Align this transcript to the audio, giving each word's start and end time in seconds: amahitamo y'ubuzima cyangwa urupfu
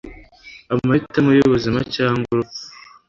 amahitamo 0.73 1.29
y'ubuzima 1.33 1.79
cyangwa 1.95 2.27
urupfu 2.33 2.63